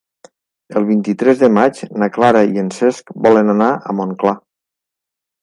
[0.79, 4.35] El vint-i-tres de maig na Clara i en Cesc volen anar a Montclar.